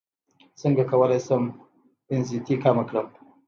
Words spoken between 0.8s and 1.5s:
کولی شم